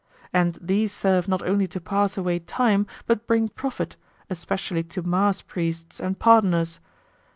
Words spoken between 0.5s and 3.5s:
these serve not only to pass away time but bring